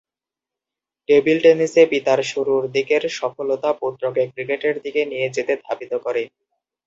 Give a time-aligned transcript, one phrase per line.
[1.09, 6.23] Table টেনিসে পিতার শুরুরদিকের সফলতা পুত্রকে ক্রিকেটের দিকে নিয়ে যেতে ধাবিত করে।